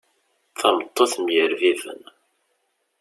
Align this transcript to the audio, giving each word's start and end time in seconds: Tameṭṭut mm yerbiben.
Tameṭṭut 0.59 1.13
mm 1.19 1.27
yerbiben. 1.35 2.01